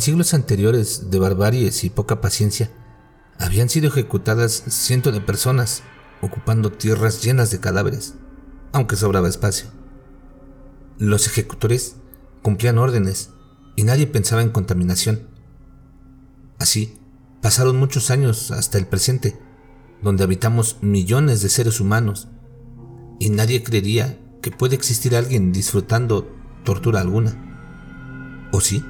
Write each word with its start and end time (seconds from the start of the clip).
siglos 0.00 0.34
anteriores 0.34 1.10
de 1.10 1.18
barbaries 1.18 1.84
y 1.84 1.90
poca 1.90 2.20
paciencia, 2.20 2.70
habían 3.38 3.68
sido 3.68 3.88
ejecutadas 3.88 4.62
cientos 4.68 5.12
de 5.12 5.20
personas 5.20 5.82
ocupando 6.20 6.70
tierras 6.70 7.22
llenas 7.22 7.50
de 7.50 7.60
cadáveres, 7.60 8.14
aunque 8.72 8.96
sobraba 8.96 9.28
espacio. 9.28 9.66
Los 10.98 11.26
ejecutores 11.26 11.96
cumplían 12.42 12.78
órdenes 12.78 13.30
y 13.76 13.82
nadie 13.82 14.06
pensaba 14.06 14.42
en 14.42 14.50
contaminación. 14.50 15.28
Así, 16.58 16.98
pasaron 17.40 17.76
muchos 17.76 18.10
años 18.10 18.52
hasta 18.52 18.78
el 18.78 18.86
presente, 18.86 19.36
donde 20.00 20.22
habitamos 20.22 20.78
millones 20.80 21.42
de 21.42 21.48
seres 21.48 21.80
humanos, 21.80 22.28
y 23.18 23.30
nadie 23.30 23.62
creería 23.62 24.18
que 24.42 24.50
puede 24.50 24.74
existir 24.76 25.16
alguien 25.16 25.52
disfrutando 25.52 26.28
tortura 26.64 27.00
alguna. 27.00 28.48
¿O 28.52 28.60
sí? 28.60 28.84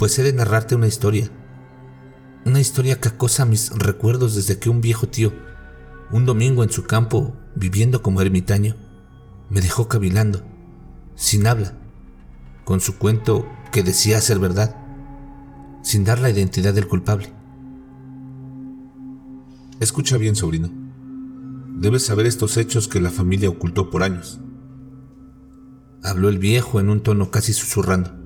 Pues 0.00 0.18
he 0.18 0.22
de 0.22 0.32
narrarte 0.32 0.74
una 0.74 0.86
historia. 0.86 1.30
Una 2.46 2.58
historia 2.58 2.98
que 2.98 3.10
acosa 3.10 3.44
mis 3.44 3.68
recuerdos 3.68 4.34
desde 4.34 4.58
que 4.58 4.70
un 4.70 4.80
viejo 4.80 5.08
tío, 5.08 5.30
un 6.10 6.24
domingo 6.24 6.64
en 6.64 6.70
su 6.70 6.84
campo, 6.84 7.36
viviendo 7.54 8.00
como 8.00 8.22
ermitaño, 8.22 8.76
me 9.50 9.60
dejó 9.60 9.88
cavilando, 9.88 10.42
sin 11.16 11.46
habla, 11.46 11.74
con 12.64 12.80
su 12.80 12.96
cuento 12.96 13.46
que 13.72 13.82
decía 13.82 14.22
ser 14.22 14.38
verdad, 14.38 14.74
sin 15.82 16.04
dar 16.04 16.18
la 16.18 16.30
identidad 16.30 16.72
del 16.72 16.88
culpable. 16.88 17.34
Escucha 19.80 20.16
bien, 20.16 20.34
sobrino. 20.34 20.70
Debes 21.78 22.06
saber 22.06 22.24
estos 22.24 22.56
hechos 22.56 22.88
que 22.88 23.02
la 23.02 23.10
familia 23.10 23.50
ocultó 23.50 23.90
por 23.90 24.02
años. 24.02 24.40
Habló 26.02 26.30
el 26.30 26.38
viejo 26.38 26.80
en 26.80 26.88
un 26.88 27.02
tono 27.02 27.30
casi 27.30 27.52
susurrando. 27.52 28.19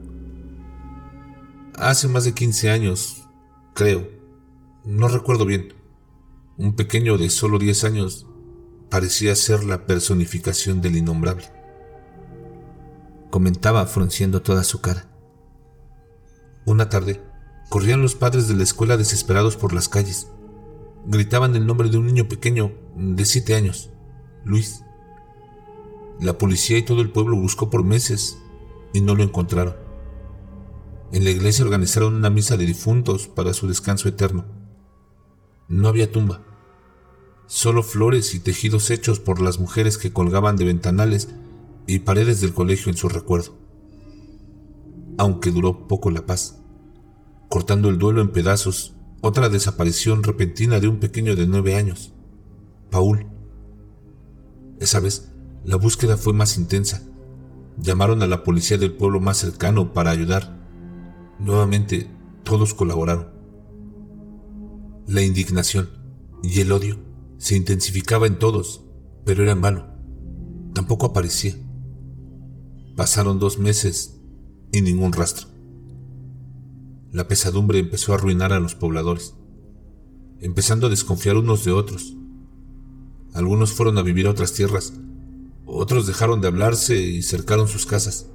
Hace 1.77 2.09
más 2.09 2.25
de 2.25 2.35
15 2.35 2.71
años, 2.71 3.29
creo, 3.75 4.09
no 4.85 5.09
recuerdo 5.09 5.45
bien, 5.45 5.75
un 6.57 6.77
pequeño 6.77 7.19
de 7.19 7.31
solo 7.31 7.59
10 7.59 7.85
años 7.85 8.27
parecía 8.91 9.35
ser 9.35 9.65
la 9.65 9.87
personificación 9.87 10.81
del 10.81 10.97
innombrable. 10.97 11.51
Comentaba 13.31 13.87
frunciendo 13.87 14.43
toda 14.43 14.65
su 14.65 14.81
cara. 14.81 15.09
Una 16.65 16.89
tarde, 16.89 17.23
corrían 17.69 18.03
los 18.03 18.15
padres 18.15 18.49
de 18.49 18.55
la 18.55 18.63
escuela 18.63 18.97
desesperados 18.97 19.57
por 19.57 19.73
las 19.73 19.89
calles 19.89 20.29
gritaban 21.07 21.55
el 21.55 21.67
nombre 21.67 21.89
de 21.89 21.99
un 21.99 22.07
niño 22.07 22.29
pequeño 22.29 22.73
de 22.97 23.25
siete 23.25 23.55
años, 23.55 23.91
Luis. 24.45 24.85
La 26.21 26.39
policía 26.39 26.79
y 26.79 26.83
todo 26.83 27.01
el 27.01 27.11
pueblo 27.11 27.37
buscó 27.37 27.71
por 27.71 27.85
meses 27.85 28.39
y 28.93 29.01
no 29.01 29.15
lo 29.15 29.23
encontraron. 29.23 29.75
En 31.15 31.23
la 31.23 31.31
iglesia 31.31 31.65
organizaron 31.65 32.17
una 32.17 32.29
misa 32.29 32.57
de 32.57 32.67
difuntos 32.67 33.29
para 33.29 33.55
su 33.55 33.69
descanso 33.69 34.09
eterno. 34.09 34.47
No 35.69 35.87
había 35.87 36.11
tumba, 36.11 36.43
solo 37.47 37.85
flores 37.85 38.35
y 38.35 38.41
tejidos 38.41 38.91
hechos 38.91 39.21
por 39.21 39.41
las 39.41 39.61
mujeres 39.61 39.97
que 39.97 40.13
colgaban 40.13 40.57
de 40.57 40.65
ventanales 40.65 41.29
y 41.87 42.01
paredes 42.01 42.41
del 42.41 42.53
colegio 42.53 42.91
en 42.91 42.99
su 42.99 43.09
recuerdo. 43.09 43.57
Aunque 45.17 45.53
duró 45.53 45.87
poco 45.87 46.11
la 46.11 46.27
paz, 46.27 46.59
cortando 47.49 47.91
el 47.91 47.99
duelo 47.99 48.21
en 48.21 48.33
pedazos 48.33 48.97
otra 49.21 49.49
desaparición 49.49 50.25
repentina 50.25 50.81
de 50.81 50.89
un 50.89 50.99
pequeño 50.99 51.37
de 51.37 51.47
nueve 51.47 51.77
años, 51.77 52.13
Paul. 52.91 53.29
Esa 54.81 54.99
vez, 54.99 55.31
la 55.63 55.77
búsqueda 55.77 56.17
fue 56.17 56.33
más 56.33 56.59
intensa. 56.59 57.05
Llamaron 57.79 58.21
a 58.25 58.27
la 58.27 58.43
policía 58.43 58.79
del 58.79 58.95
pueblo 58.95 59.21
más 59.21 59.37
cercano 59.37 59.93
para 59.93 60.11
ayudar. 60.11 60.64
Nuevamente, 61.39 62.11
todos 62.43 62.75
colaboraron. 62.75 63.29
La 65.07 65.23
indignación 65.23 65.91
y 66.43 66.61
el 66.61 66.73
odio 66.73 66.99
se 67.39 67.57
intensificaba 67.57 68.27
en 68.27 68.39
todos, 68.39 68.85
pero 69.25 69.43
era 69.43 69.53
en 69.53 69.61
vano. 69.61 69.87
Tampoco 70.75 71.07
aparecía. 71.07 71.55
Pasaron 72.97 73.39
dos 73.39 73.59
meses 73.59 74.21
y 74.73 74.81
ningún 74.81 75.13
rastro 75.13 75.55
la 77.15 77.29
pesadumbre 77.29 77.79
empezó 77.79 78.11
a 78.11 78.17
arruinar 78.17 78.53
a 78.53 78.59
los 78.59 78.75
pobladores, 78.75 79.35
empezando 80.41 80.89
a 80.89 80.91
desconfiar 80.91 81.37
unos 81.37 81.65
de 81.65 81.71
otros. 81.71 82.17
Algunos 83.33 83.73
fueron 83.73 83.99
a 83.99 84.03
vivir 84.03 84.27
a 84.27 84.31
otras 84.31 84.53
tierras, 84.53 84.95
otros 85.65 86.09
dejaron 86.09 86.41
de 86.41 86.49
hablarse 86.49 87.01
y 87.01 87.23
cercaron 87.23 87.69
sus 87.69 87.87
casas. 87.87 88.27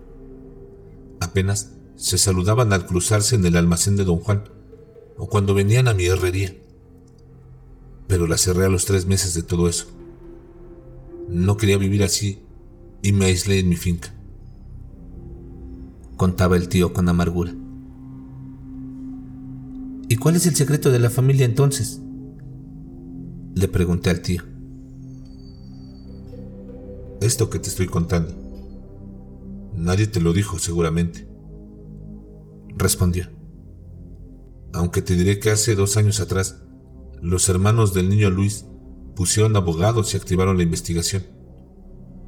Apenas 1.19 1.73
se 1.99 2.17
saludaban 2.17 2.71
al 2.71 2.85
cruzarse 2.85 3.35
en 3.35 3.45
el 3.45 3.57
almacén 3.57 3.97
de 3.97 4.05
don 4.05 4.19
Juan 4.19 4.45
o 5.17 5.27
cuando 5.27 5.53
venían 5.53 5.89
a 5.89 5.93
mi 5.93 6.05
herrería. 6.05 6.55
Pero 8.07 8.25
la 8.25 8.37
cerré 8.37 8.65
a 8.65 8.69
los 8.69 8.85
tres 8.85 9.05
meses 9.05 9.33
de 9.33 9.43
todo 9.43 9.67
eso. 9.67 9.87
No 11.27 11.57
quería 11.57 11.77
vivir 11.77 12.03
así 12.03 12.39
y 13.01 13.11
me 13.11 13.25
aislé 13.25 13.59
en 13.59 13.67
mi 13.67 13.75
finca. 13.75 14.13
Contaba 16.15 16.55
el 16.55 16.69
tío 16.69 16.93
con 16.93 17.09
amargura. 17.09 17.53
¿Y 20.07 20.15
cuál 20.15 20.37
es 20.37 20.47
el 20.47 20.55
secreto 20.55 20.91
de 20.91 20.99
la 20.99 21.09
familia 21.09 21.45
entonces? 21.45 21.99
Le 23.55 23.67
pregunté 23.67 24.09
al 24.09 24.21
tío. 24.21 24.43
Esto 27.19 27.49
que 27.49 27.59
te 27.59 27.67
estoy 27.67 27.87
contando. 27.87 28.33
Nadie 29.75 30.07
te 30.07 30.21
lo 30.21 30.31
dijo 30.31 30.59
seguramente. 30.59 31.28
Respondió. 32.77 33.29
Aunque 34.73 35.01
te 35.01 35.15
diré 35.15 35.39
que 35.39 35.51
hace 35.51 35.75
dos 35.75 35.97
años 35.97 36.19
atrás, 36.19 36.63
los 37.21 37.49
hermanos 37.49 37.93
del 37.93 38.09
niño 38.09 38.29
Luis 38.29 38.65
pusieron 39.15 39.55
abogados 39.55 40.13
y 40.13 40.17
activaron 40.17 40.57
la 40.57 40.63
investigación. 40.63 41.25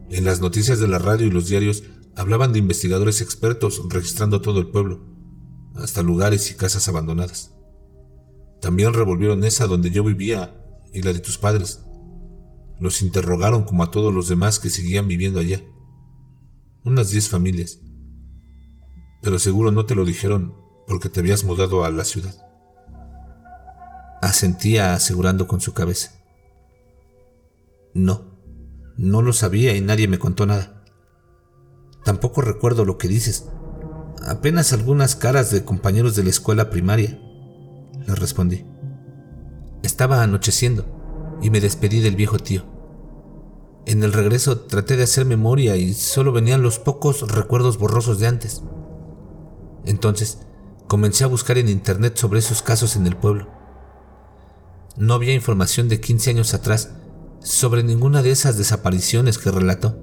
En 0.10 0.26
las 0.26 0.42
noticias 0.42 0.80
de 0.80 0.88
la 0.88 1.00
radio 1.00 1.28
y 1.28 1.32
los 1.32 1.48
diarios 1.48 1.84
hablaban 2.16 2.52
de 2.52 2.60
investigadores 2.60 3.22
expertos 3.22 3.82
registrando 3.90 4.42
todo 4.42 4.60
el 4.60 4.68
pueblo, 4.68 5.06
hasta 5.76 6.02
lugares 6.02 6.52
y 6.52 6.56
casas 6.56 6.88
abandonadas. 6.90 7.54
También 8.60 8.94
revolvieron 8.94 9.44
esa 9.44 9.68
donde 9.68 9.90
yo 9.90 10.04
vivía 10.04 10.54
y 10.94 11.02
la 11.02 11.14
de 11.14 11.20
tus 11.20 11.38
padres. 11.38 11.86
Los 12.80 13.02
interrogaron 13.02 13.64
como 13.64 13.84
a 13.84 13.92
todos 13.92 14.14
los 14.14 14.28
demás 14.28 14.60
que 14.60 14.70
seguían 14.70 15.08
viviendo 15.08 15.40
allá. 15.40 15.62
Unas 16.84 17.12
diez 17.12 17.30
familias. 17.30 17.80
Pero 19.22 19.40
seguro 19.40 19.72
no 19.72 19.86
te 19.86 19.96
lo 19.96 20.06
dijeron 20.06 20.56
porque 20.88 21.10
te 21.10 21.20
habías 21.20 21.44
mudado 21.44 21.86
a 21.86 21.92
la 21.92 22.04
ciudad. 22.04 22.36
Asentía 24.22 24.94
asegurando 24.94 25.48
con 25.48 25.62
su 25.62 25.74
cabeza. 25.74 26.12
No, 27.94 28.32
no 28.98 29.22
lo 29.22 29.34
sabía 29.34 29.76
y 29.76 29.82
nadie 29.82 30.08
me 30.08 30.20
contó 30.20 30.46
nada. 30.46 30.84
Tampoco 32.04 32.42
recuerdo 32.42 32.86
lo 32.86 32.98
que 32.98 33.08
dices. 33.08 33.48
Apenas 34.28 34.74
algunas 34.74 35.16
caras 35.16 35.52
de 35.52 35.64
compañeros 35.64 36.16
de 36.16 36.24
la 36.24 36.30
escuela 36.30 36.70
primaria 36.70 37.20
le 38.08 38.16
respondí. 38.16 38.66
Estaba 39.84 40.22
anocheciendo 40.22 40.86
y 41.42 41.50
me 41.50 41.62
despedí 41.62 42.02
del 42.02 42.16
viejo 42.16 42.38
tío. 42.38 42.64
En 43.86 44.04
el 44.04 44.14
regreso 44.14 44.62
traté 44.62 44.96
de 44.96 45.04
hacer 45.04 45.26
memoria 45.26 45.76
y 45.76 45.94
solo 45.94 46.32
venían 46.32 46.62
los 46.62 46.78
pocos 46.78 47.32
recuerdos 47.32 47.78
borrosos 47.78 48.20
de 48.20 48.28
antes. 48.28 48.62
Entonces 49.86 50.40
comencé 50.88 51.24
a 51.24 51.28
buscar 51.28 51.58
en 51.58 51.70
internet 51.70 52.18
sobre 52.18 52.40
esos 52.40 52.62
casos 52.62 52.96
en 52.96 53.08
el 53.08 53.16
pueblo. 53.16 53.48
No 54.98 55.14
había 55.14 55.34
información 55.34 55.88
de 55.88 56.02
15 56.02 56.32
años 56.32 56.54
atrás 56.54 56.92
sobre 57.40 57.84
ninguna 57.84 58.22
de 58.22 58.32
esas 58.32 58.58
desapariciones 58.58 59.38
que 59.38 59.52
relató, 59.52 59.98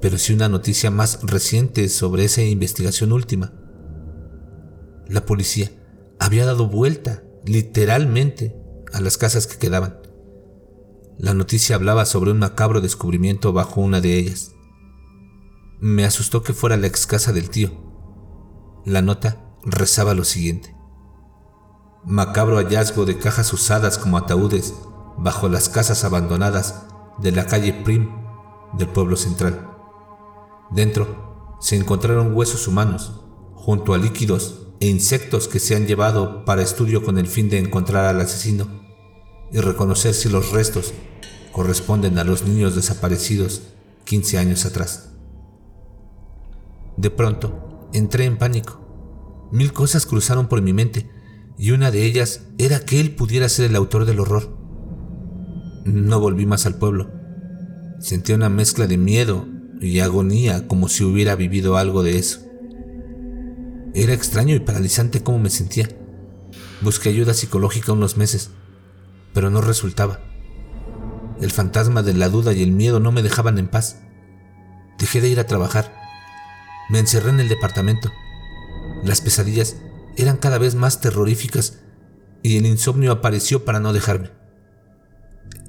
pero 0.00 0.16
sí 0.16 0.32
una 0.32 0.48
noticia 0.48 0.90
más 0.90 1.20
reciente 1.22 1.88
sobre 1.88 2.24
esa 2.24 2.42
investigación 2.42 3.12
última. 3.12 3.52
La 5.08 5.26
policía 5.26 5.70
había 6.18 6.46
dado 6.46 6.68
vuelta, 6.68 7.22
literalmente, 7.44 8.56
a 8.92 9.00
las 9.00 9.18
casas 9.18 9.46
que 9.46 9.58
quedaban. 9.58 9.98
La 11.18 11.34
noticia 11.34 11.74
hablaba 11.74 12.06
sobre 12.06 12.30
un 12.30 12.38
macabro 12.38 12.80
descubrimiento 12.80 13.52
bajo 13.52 13.80
una 13.80 14.00
de 14.00 14.18
ellas. 14.18 14.52
Me 15.80 16.04
asustó 16.04 16.42
que 16.42 16.52
fuera 16.52 16.76
la 16.76 16.86
ex 16.86 17.06
casa 17.06 17.32
del 17.32 17.50
tío. 17.50 17.87
La 18.88 19.02
nota 19.02 19.36
rezaba 19.66 20.14
lo 20.14 20.24
siguiente. 20.24 20.74
Macabro 22.06 22.56
hallazgo 22.56 23.04
de 23.04 23.18
cajas 23.18 23.52
usadas 23.52 23.98
como 23.98 24.16
ataúdes 24.16 24.72
bajo 25.18 25.50
las 25.50 25.68
casas 25.68 26.04
abandonadas 26.04 26.86
de 27.18 27.30
la 27.30 27.44
calle 27.44 27.74
Prim 27.74 28.08
del 28.72 28.88
pueblo 28.88 29.16
central. 29.16 29.76
Dentro 30.70 31.58
se 31.60 31.76
encontraron 31.76 32.34
huesos 32.34 32.66
humanos 32.66 33.12
junto 33.52 33.92
a 33.92 33.98
líquidos 33.98 34.68
e 34.80 34.86
insectos 34.86 35.48
que 35.48 35.58
se 35.58 35.76
han 35.76 35.86
llevado 35.86 36.46
para 36.46 36.62
estudio 36.62 37.04
con 37.04 37.18
el 37.18 37.26
fin 37.26 37.50
de 37.50 37.58
encontrar 37.58 38.06
al 38.06 38.22
asesino 38.22 38.68
y 39.52 39.58
reconocer 39.60 40.14
si 40.14 40.30
los 40.30 40.50
restos 40.52 40.94
corresponden 41.52 42.18
a 42.18 42.24
los 42.24 42.44
niños 42.44 42.74
desaparecidos 42.74 43.64
15 44.04 44.38
años 44.38 44.64
atrás. 44.64 45.10
De 46.96 47.10
pronto, 47.10 47.68
entré 47.92 48.24
en 48.24 48.38
pánico. 48.38 49.48
Mil 49.52 49.72
cosas 49.72 50.06
cruzaron 50.06 50.48
por 50.48 50.62
mi 50.62 50.72
mente 50.72 51.10
y 51.56 51.72
una 51.72 51.90
de 51.90 52.04
ellas 52.04 52.42
era 52.58 52.80
que 52.80 53.00
él 53.00 53.14
pudiera 53.14 53.48
ser 53.48 53.66
el 53.66 53.76
autor 53.76 54.04
del 54.04 54.20
horror. 54.20 54.56
No 55.84 56.20
volví 56.20 56.46
más 56.46 56.66
al 56.66 56.76
pueblo. 56.76 57.10
Sentía 57.98 58.36
una 58.36 58.48
mezcla 58.48 58.86
de 58.86 58.98
miedo 58.98 59.46
y 59.80 60.00
agonía 60.00 60.68
como 60.68 60.88
si 60.88 61.04
hubiera 61.04 61.34
vivido 61.34 61.76
algo 61.76 62.02
de 62.02 62.18
eso. 62.18 62.40
Era 63.94 64.12
extraño 64.12 64.54
y 64.54 64.60
paralizante 64.60 65.22
cómo 65.22 65.38
me 65.38 65.50
sentía. 65.50 65.88
Busqué 66.80 67.08
ayuda 67.08 67.34
psicológica 67.34 67.92
unos 67.92 68.16
meses, 68.16 68.50
pero 69.32 69.50
no 69.50 69.60
resultaba. 69.60 70.20
El 71.40 71.50
fantasma 71.50 72.02
de 72.02 72.14
la 72.14 72.28
duda 72.28 72.52
y 72.52 72.62
el 72.62 72.72
miedo 72.72 73.00
no 73.00 73.10
me 73.10 73.22
dejaban 73.22 73.58
en 73.58 73.68
paz. 73.68 74.00
Dejé 74.98 75.20
de 75.20 75.28
ir 75.28 75.40
a 75.40 75.46
trabajar. 75.46 75.92
Me 76.88 76.98
encerré 76.98 77.30
en 77.30 77.40
el 77.40 77.48
departamento. 77.48 78.10
Las 79.04 79.20
pesadillas 79.20 79.76
eran 80.16 80.36
cada 80.36 80.58
vez 80.58 80.74
más 80.74 81.00
terroríficas 81.00 81.80
y 82.42 82.56
el 82.56 82.66
insomnio 82.66 83.12
apareció 83.12 83.64
para 83.64 83.80
no 83.80 83.92
dejarme. 83.92 84.30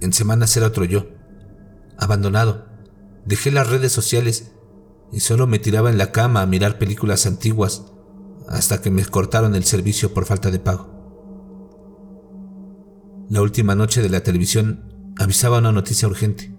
En 0.02 0.14
semanas 0.14 0.56
era 0.56 0.68
otro 0.68 0.86
yo, 0.86 1.08
abandonado. 1.98 2.68
Dejé 3.26 3.52
las 3.52 3.70
redes 3.70 3.92
sociales 3.92 4.52
y 5.12 5.20
solo 5.20 5.46
me 5.46 5.60
tiraba 5.60 5.90
en 5.90 5.98
la 5.98 6.12
cama 6.12 6.42
a 6.42 6.46
mirar 6.46 6.78
películas 6.78 7.26
antiguas 7.26 7.86
hasta 8.48 8.82
que 8.82 8.90
me 8.90 9.06
cortaron 9.06 9.56
el 9.56 9.66
servicio 9.66 10.14
por 10.14 10.26
falta 10.26 10.52
de 10.52 10.60
pago. 10.60 11.00
La 13.30 13.42
última 13.42 13.76
noche 13.76 14.02
de 14.02 14.10
la 14.10 14.24
televisión 14.24 15.14
avisaba 15.20 15.60
una 15.60 15.72
noticia 15.72 16.08
urgente. 16.08 16.56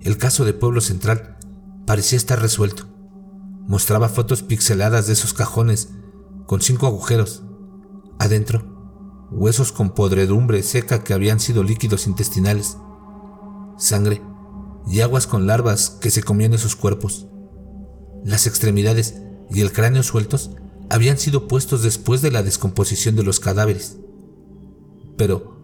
El 0.00 0.18
caso 0.18 0.44
de 0.44 0.52
Pueblo 0.52 0.80
Central 0.80 1.36
parecía 1.86 2.16
estar 2.16 2.40
resuelto. 2.40 2.95
Mostraba 3.66 4.08
fotos 4.08 4.42
pixeladas 4.42 5.06
de 5.06 5.14
esos 5.14 5.34
cajones 5.34 5.90
con 6.46 6.60
cinco 6.60 6.86
agujeros. 6.86 7.42
Adentro, 8.18 8.64
huesos 9.30 9.72
con 9.72 9.90
podredumbre 9.90 10.62
seca 10.62 11.02
que 11.02 11.14
habían 11.14 11.40
sido 11.40 11.64
líquidos 11.64 12.06
intestinales, 12.06 12.76
sangre 13.76 14.22
y 14.86 15.00
aguas 15.00 15.26
con 15.26 15.46
larvas 15.46 15.90
que 15.90 16.10
se 16.10 16.22
comían 16.22 16.54
esos 16.54 16.76
cuerpos. 16.76 17.26
Las 18.24 18.46
extremidades 18.46 19.16
y 19.50 19.60
el 19.60 19.72
cráneo 19.72 20.02
sueltos 20.02 20.52
habían 20.88 21.18
sido 21.18 21.48
puestos 21.48 21.82
después 21.82 22.22
de 22.22 22.30
la 22.30 22.44
descomposición 22.44 23.16
de 23.16 23.24
los 23.24 23.40
cadáveres. 23.40 23.96
Pero, 25.16 25.60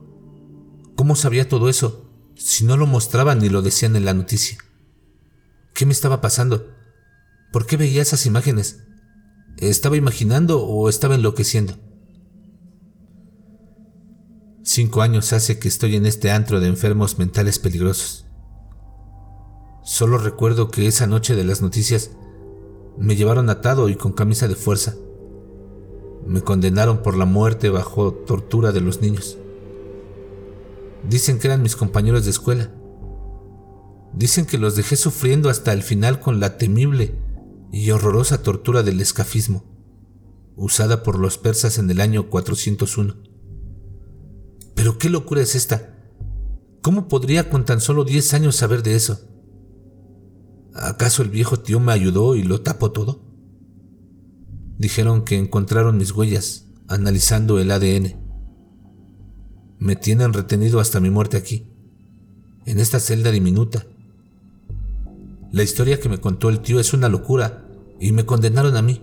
¿cómo 0.97 1.15
sabía 1.15 1.49
todo 1.49 1.69
eso 1.69 2.11
si 2.35 2.65
no 2.65 2.77
lo 2.77 2.87
mostraban 2.87 3.39
ni 3.39 3.49
lo 3.49 3.63
decían 3.63 3.95
en 3.95 4.05
la 4.05 4.15
noticia? 4.15 4.59
¿Qué 5.73 5.87
me 5.87 5.93
estaba 5.93 6.21
pasando? 6.21 6.72
¿Por 7.53 7.67
qué 7.67 7.77
veía 7.77 8.01
esas 8.01 8.25
imágenes? 8.25 8.83
¿Estaba 9.59 9.99
imaginando 9.99 10.65
o 10.65 10.89
estaba 10.89 11.15
enloqueciendo? 11.15 11.75
Cinco 14.63 15.03
años 15.03 15.35
hace 15.35 15.59
que 15.59 15.69
estoy 15.69 15.97
en 15.97 16.07
este 16.07 16.31
antro 16.31 16.61
de 16.61 16.69
enfermos 16.69 17.19
mentales 17.19 17.59
peligrosos. 17.59 18.25
Solo 19.85 20.17
recuerdo 20.17 20.71
que 20.71 20.87
esa 20.87 21.07
noche 21.07 21.35
de 21.35 21.45
las 21.45 21.61
noticias 21.61 22.13
me 22.97 23.17
llevaron 23.17 23.51
atado 23.51 23.91
y 23.91 23.97
con 23.97 24.13
camisa 24.13 24.49
de 24.49 24.55
fuerza. 24.55 24.95
Me 26.27 26.41
condenaron 26.41 27.03
por 27.03 27.19
la 27.19 27.27
muerte 27.27 27.69
bajo 27.69 28.15
tortura 28.15 28.73
de 28.73 28.81
los 28.81 29.03
niños. 29.03 29.37
Dicen 31.07 31.39
que 31.39 31.49
eran 31.49 31.63
mis 31.63 31.77
compañeros 31.77 32.25
de 32.25 32.31
escuela. 32.31 32.71
Dicen 34.15 34.47
que 34.47 34.57
los 34.57 34.75
dejé 34.75 34.97
sufriendo 34.97 35.51
hasta 35.51 35.75
el 35.75 35.83
final 35.83 36.19
con 36.19 36.41
la 36.41 36.57
temible 36.57 37.22
y 37.73 37.91
horrorosa 37.91 38.43
tortura 38.43 38.83
del 38.83 39.01
escafismo, 39.01 39.65
usada 40.57 41.03
por 41.03 41.19
los 41.19 41.39
persas 41.39 41.79
en 41.79 41.91
el 41.91 42.01
año 42.01 42.29
401. 42.29 43.17
Pero 44.75 44.99
qué 44.99 45.09
locura 45.09 45.41
es 45.41 45.55
esta. 45.55 45.97
¿Cómo 46.83 47.09
podría 47.09 47.49
con 47.49 47.65
tan 47.65 47.81
solo 47.81 48.05
10 48.05 48.35
años 48.35 48.57
saber 48.57 48.83
de 48.83 48.95
eso? 48.95 49.21
¿Acaso 50.75 51.23
el 51.23 51.31
viejo 51.31 51.61
tío 51.61 51.81
me 51.81 51.93
ayudó 51.93 52.37
y 52.37 52.43
lo 52.43 52.61
tapó 52.61 52.93
todo? 52.93 53.25
Dijeron 54.79 55.25
que 55.25 55.39
encontraron 55.39 55.97
mis 55.97 56.13
huellas 56.13 56.67
analizando 56.89 57.59
el 57.59 57.71
ADN. 57.71 58.17
Me 59.79 59.97
tienen 59.97 60.35
retenido 60.35 60.79
hasta 60.79 61.01
mi 61.01 61.09
muerte 61.09 61.37
aquí, 61.39 61.73
en 62.67 62.79
esta 62.79 63.01
celda 63.01 63.31
diminuta. 63.31 63.87
La 65.53 65.63
historia 65.63 66.01
que 66.01 66.09
me 66.09 66.21
contó 66.21 66.49
el 66.49 66.61
tío 66.61 66.81
es 66.81 66.93
una 66.93 67.09
locura 67.09 67.62
y 68.03 68.11
me 68.11 68.27
condenaron 68.27 68.77
a 68.77 68.83
mí. 68.83 69.01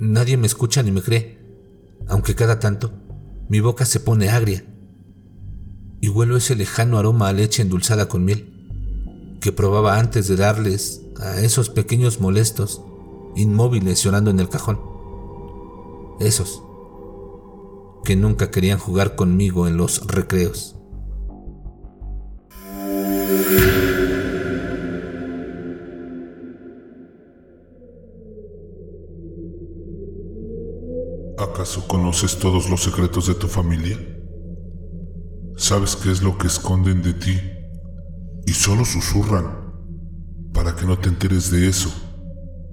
Nadie 0.00 0.36
me 0.36 0.48
escucha 0.48 0.82
ni 0.82 0.90
me 0.90 1.00
cree, 1.00 1.38
aunque 2.08 2.34
cada 2.34 2.58
tanto 2.58 2.92
mi 3.48 3.60
boca 3.60 3.84
se 3.84 4.00
pone 4.00 4.30
agria 4.30 4.64
y 6.00 6.08
huelo 6.08 6.36
ese 6.36 6.56
lejano 6.56 6.98
aroma 6.98 7.28
a 7.28 7.32
leche 7.32 7.62
endulzada 7.62 8.08
con 8.08 8.24
miel 8.24 9.38
que 9.40 9.52
probaba 9.52 9.98
antes 9.98 10.26
de 10.26 10.36
darles 10.36 11.02
a 11.20 11.40
esos 11.40 11.70
pequeños 11.70 12.20
molestos 12.20 12.82
inmóviles 13.36 14.02
llorando 14.02 14.30
en 14.30 14.40
el 14.40 14.48
cajón. 14.48 14.80
Esos 16.18 16.62
que 18.04 18.16
nunca 18.16 18.50
querían 18.50 18.78
jugar 18.78 19.14
conmigo 19.14 19.68
en 19.68 19.76
los 19.76 20.04
recreos. 20.08 20.76
¿Acaso 31.54 31.86
conoces 31.86 32.36
todos 32.40 32.68
los 32.68 32.82
secretos 32.82 33.28
de 33.28 33.34
tu 33.34 33.46
familia? 33.46 33.96
¿Sabes 35.56 35.94
qué 35.94 36.10
es 36.10 36.20
lo 36.20 36.36
que 36.36 36.48
esconden 36.48 37.00
de 37.00 37.12
ti? 37.12 37.40
Y 38.44 38.50
solo 38.50 38.84
susurran 38.84 39.72
para 40.52 40.74
que 40.74 40.84
no 40.84 40.98
te 40.98 41.08
enteres 41.08 41.52
de 41.52 41.68
eso 41.68 41.90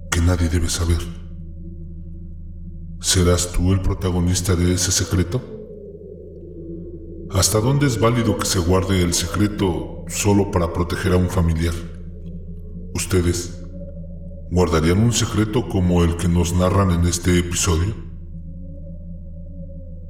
que 0.10 0.20
nadie 0.20 0.50
debe 0.50 0.68
saber. 0.68 0.98
¿Serás 3.02 3.52
tú 3.52 3.72
el 3.72 3.84
protagonista 3.84 4.56
de 4.56 4.74
ese 4.74 4.92
secreto? 4.92 5.44
¿Hasta 7.30 7.60
dónde 7.60 7.86
es 7.86 8.00
válido 8.00 8.36
que 8.36 8.48
se 8.48 8.58
guarde 8.58 9.04
el 9.04 9.14
secreto 9.14 10.06
solo 10.08 10.50
para 10.50 10.74
proteger 10.74 11.14
a 11.14 11.18
un 11.18 11.30
familiar? 11.30 11.76
¿Ustedes 12.96 13.64
guardarían 14.50 14.98
un 14.98 15.14
secreto 15.14 15.70
como 15.70 16.04
el 16.04 16.18
que 16.18 16.28
nos 16.28 16.56
narran 16.56 16.90
en 16.90 17.06
este 17.06 17.38
episodio? 17.38 18.11